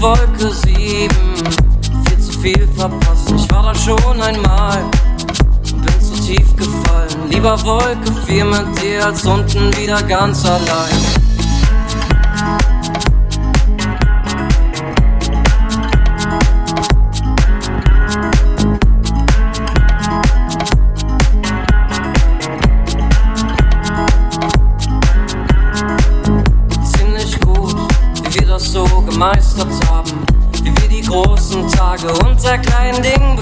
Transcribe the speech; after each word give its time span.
Wolke 0.00 0.50
7 0.50 1.10
viel 2.06 2.18
zu 2.18 2.40
viel 2.40 2.68
verpassen. 2.74 3.36
Ich 3.36 3.50
war 3.50 3.64
da 3.64 3.74
schon 3.74 4.22
einmal 4.22 4.82
und 5.72 5.82
bin 5.82 6.00
zu 6.00 6.14
tief 6.22 6.56
gefallen. 6.56 7.28
Lieber 7.28 7.62
Wolke 7.64 8.10
4 8.26 8.44
mit 8.46 8.82
dir 8.82 9.04
als 9.04 9.26
unten 9.26 9.76
wieder 9.76 10.02
ganz 10.02 10.46
allein. 10.46 11.19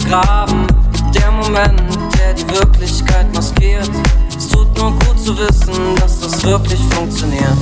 Begraben. 0.08 0.66
Der 1.14 1.30
Moment, 1.30 1.82
der 2.18 2.34
die 2.34 2.48
Wirklichkeit 2.50 3.32
maskiert. 3.34 3.90
Es 4.36 4.48
tut 4.48 4.76
nur 4.78 4.92
gut 4.92 5.18
zu 5.18 5.36
wissen, 5.36 5.94
dass 5.96 6.20
das 6.20 6.44
wirklich 6.44 6.80
funktioniert. 6.90 7.56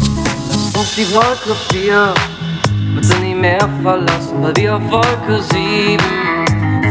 Lass 0.48 0.75
uns 0.75 0.94
die 0.94 1.14
Wolke 1.14 1.56
4 1.72 2.14
bitte 2.94 3.16
nie 3.19 3.34
mehr 3.34 3.69
verlassen, 3.83 4.42
weil 4.42 4.56
wir 4.56 4.77
auf 4.77 4.83
Wolke 4.91 5.42
7 5.50 5.98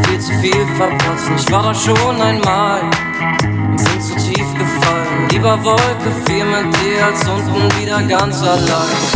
viel 0.06 0.20
zu 0.20 0.32
viel 0.40 0.66
verpassen. 0.76 1.34
Ich 1.36 1.50
war 1.50 1.62
da 1.62 1.74
schon 1.74 2.20
einmal 2.20 2.80
und 2.80 3.76
bin 3.76 4.00
zu 4.00 4.14
tief 4.16 4.52
gefallen. 4.54 5.28
Lieber 5.30 5.62
Wolke 5.64 6.10
4 6.26 6.44
mit 6.44 6.76
dir 6.76 7.06
als 7.06 7.26
unten 7.26 7.80
wieder 7.80 8.02
ganz 8.02 8.42
allein. 8.42 9.15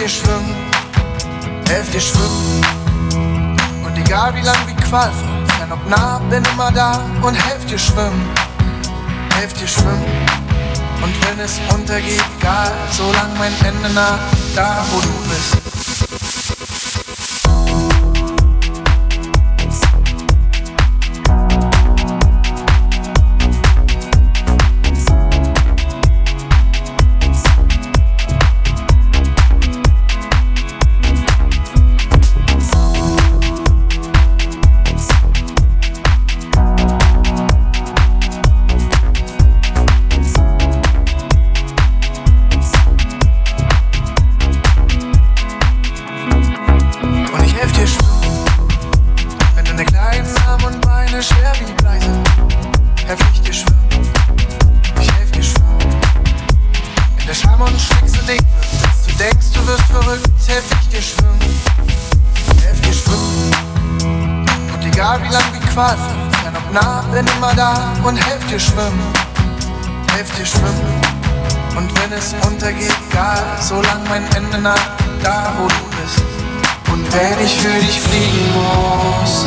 Dir 0.00 0.08
schwimmen, 0.08 0.54
helf 1.68 1.90
dir 1.90 2.00
schwimmen. 2.00 2.64
Und 3.84 3.98
egal 3.98 4.34
wie 4.34 4.40
lang, 4.40 4.56
wie 4.66 4.74
qualvoll, 4.88 5.46
fern 5.58 5.72
ob 5.72 5.86
nah, 5.88 6.18
bin 6.30 6.42
immer 6.54 6.72
da 6.72 7.00
und 7.20 7.34
helf 7.34 7.66
dir 7.66 7.78
schwimmen, 7.78 8.24
helf 9.36 9.52
dir 9.52 9.68
schwimmen. 9.68 10.04
Und 11.02 11.14
wenn 11.26 11.44
es 11.44 11.60
untergeht, 11.74 12.24
egal, 12.38 12.72
solange 12.92 13.38
mein 13.38 13.52
Ende 13.62 13.90
nah, 13.90 14.18
da 14.54 14.84
wo 14.90 15.00
du 15.00 15.28
bist. 15.28 15.59
helft 70.20 70.46
schwimmen. 70.46 71.00
Und 71.76 71.88
wenn 71.98 72.12
es 72.12 72.34
untergeht, 72.46 72.94
egal, 73.10 73.42
solang 73.60 74.02
mein 74.08 74.24
Ende 74.36 74.58
naht, 74.58 74.80
da 75.22 75.52
wo 75.56 75.66
du 75.66 75.82
bist. 75.96 76.22
Und 76.92 77.04
wenn 77.14 77.44
ich 77.44 77.54
für 77.56 77.78
dich 77.80 78.00
fliegen 78.00 78.52
muss, 78.52 79.44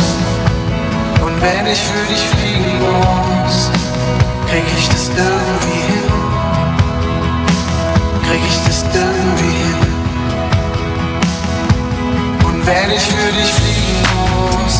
und 1.23 1.41
wenn 1.41 1.67
ich 1.67 1.79
für 1.79 2.05
dich 2.11 2.23
fliegen 2.33 2.79
muss, 2.79 3.69
krieg 4.49 4.63
ich 4.77 4.89
das 4.89 5.09
irgendwie 5.09 5.81
hin. 5.91 6.11
Krieg 8.25 8.41
ich 8.47 8.59
das 8.65 8.83
irgendwie 8.93 9.55
hin. 9.63 9.81
Und 12.47 12.65
wenn 12.65 12.91
ich 12.91 13.05
für 13.15 13.31
dich 13.37 13.51
fliegen 13.59 14.01
muss, 14.23 14.75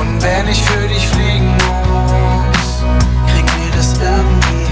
und 0.00 0.22
wenn 0.22 0.48
ich 0.48 0.62
für 0.62 0.86
dich 0.86 1.08
fliegen 1.08 1.52
muss, 1.54 1.83
stop 3.84 4.54
me. 4.54 4.63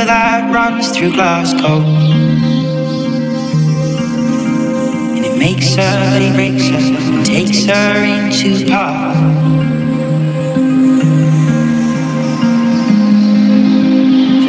River 0.00 0.06
that 0.06 0.54
runs 0.54 0.96
through 0.96 1.12
Glasgow. 1.12 1.80
And 5.14 5.24
it 5.24 5.36
makes 5.38 5.74
her, 5.74 6.18
it 6.20 6.34
breaks 6.34 6.68
her, 6.68 6.76
and 6.76 7.26
takes 7.26 7.64
her 7.66 8.04
into 8.04 8.66
part. 8.70 9.16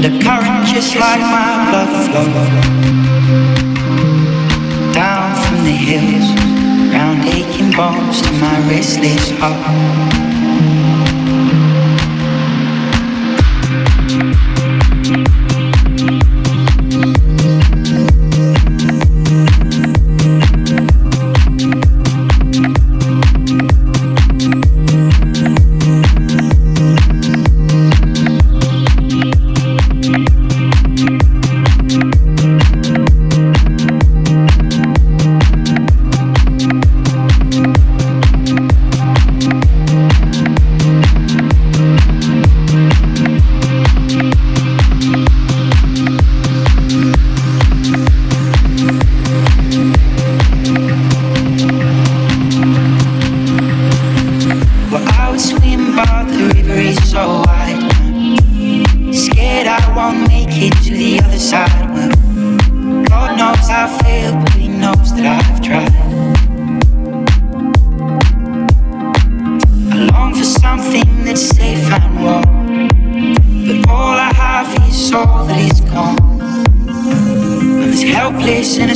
The 0.02 0.12
current 0.24 0.68
just 0.68 0.96
like 0.96 1.22
my 1.22 1.70
blood 1.70 1.92
flow 2.08 2.30
down 4.94 5.36
from 5.44 5.64
the 5.66 5.78
hills, 5.88 6.28
round 6.94 7.26
aching 7.26 7.72
bones 7.76 8.22
to 8.22 8.32
my 8.34 8.60
restless 8.70 9.32
heart. 9.40 10.31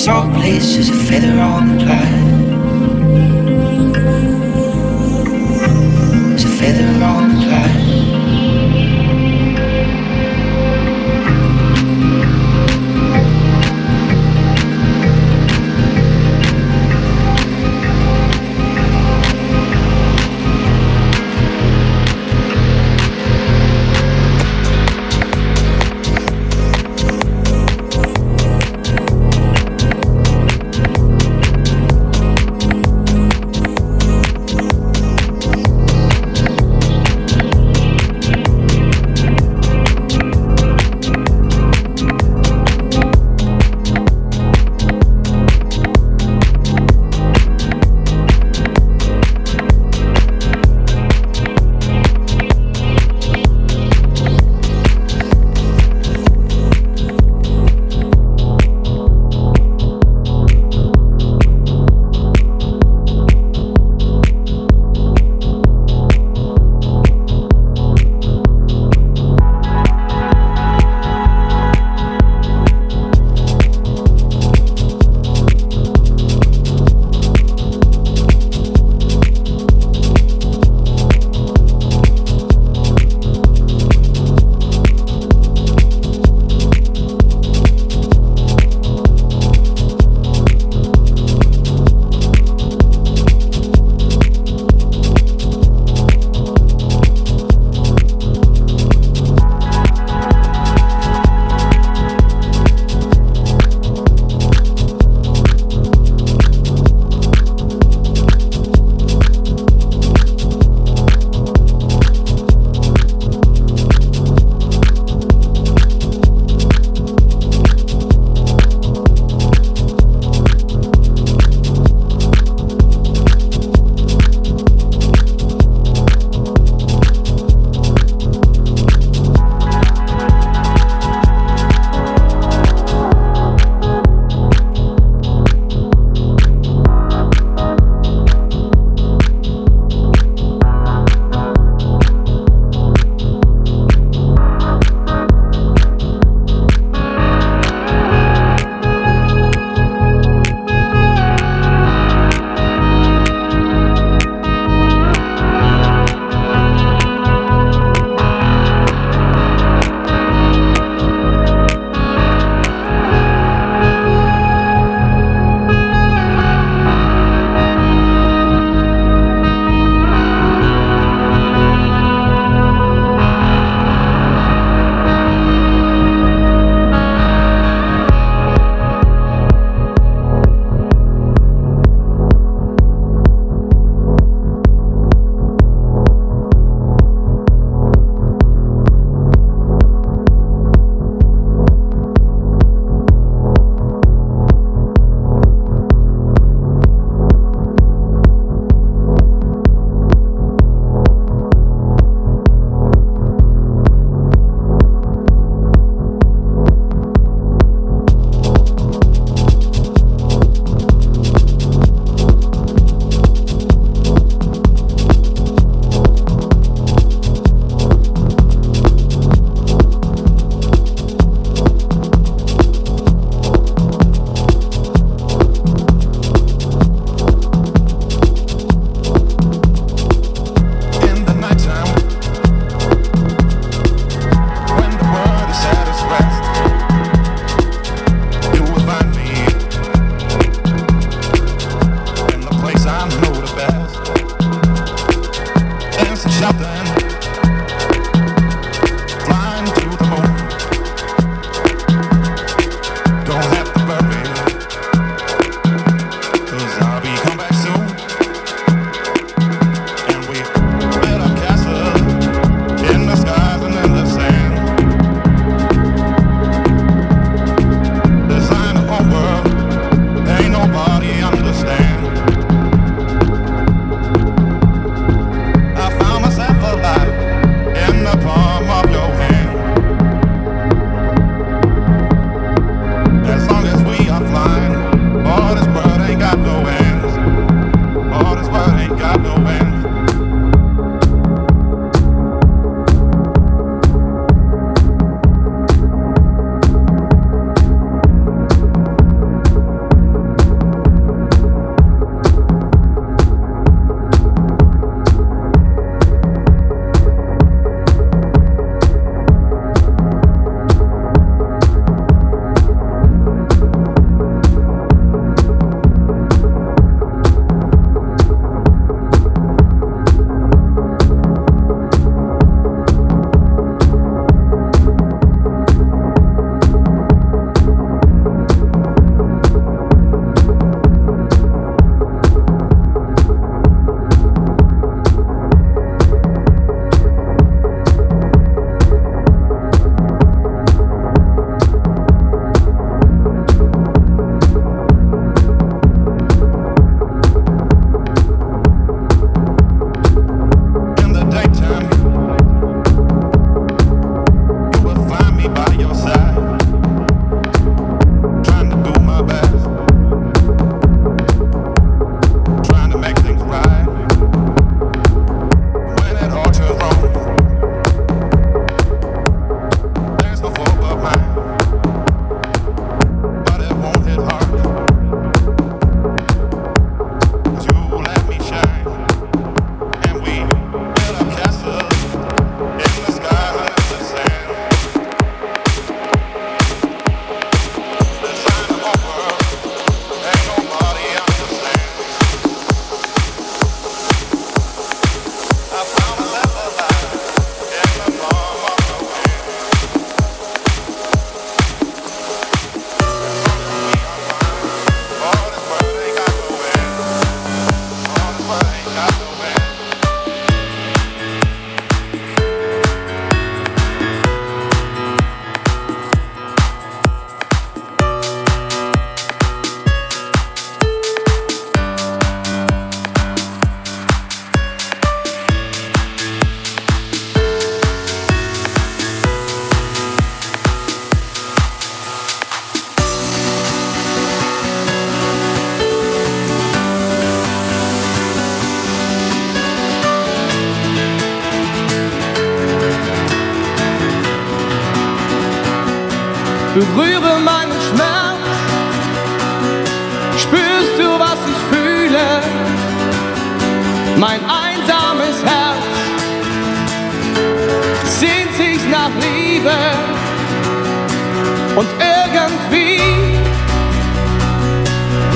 soul 0.06 0.36
is 0.44 0.90
a 0.90 0.94
feather 0.94 1.40
on 1.42 1.78
the 1.78 1.84
cloud. 1.84 2.45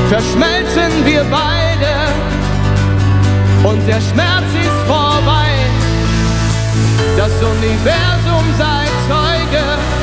verschmelzen 0.10 1.06
wir 1.06 1.24
beide 1.30 1.94
und 3.64 3.88
der 3.88 4.02
Schmerz 4.02 4.50
ist 4.60 4.88
vorbei. 4.88 5.50
Das 7.16 7.32
Universum 7.44 8.46
sei 8.58 8.86
Zeuge. 9.08 9.99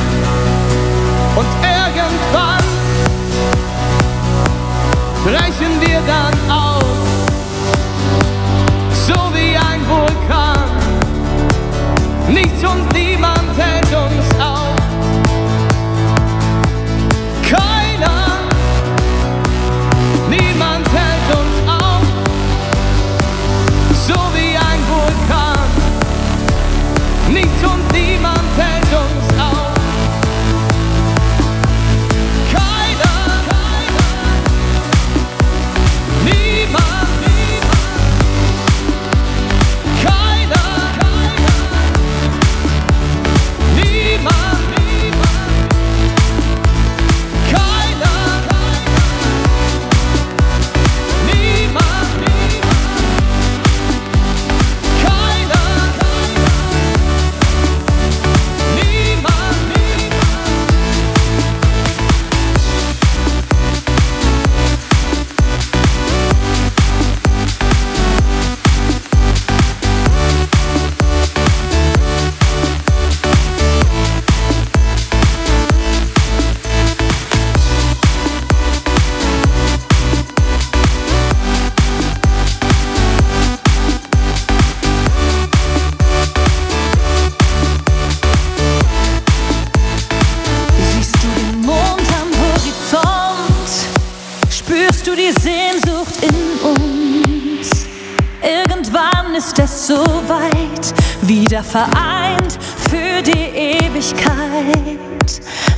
Vereint 101.77 102.57
für 102.89 103.21
die 103.21 103.49
Ewigkeit. 103.55 104.97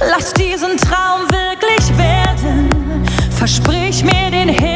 Lass 0.09 0.33
diesen 0.33 0.77
Traum 0.77 1.29
wirklich 1.29 1.97
werden, 1.97 3.05
versprich 3.31 4.03
mir 4.03 4.31
den 4.31 4.47
Himmel 4.47 4.68